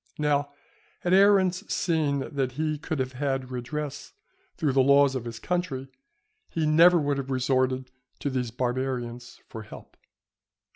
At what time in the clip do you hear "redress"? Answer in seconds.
3.51-4.13